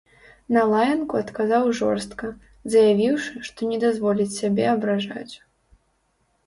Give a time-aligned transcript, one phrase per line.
[0.55, 2.31] На лаянку адказаў жорстка,
[2.77, 5.33] заявіўшы, што не дазволіць сябе абражаць.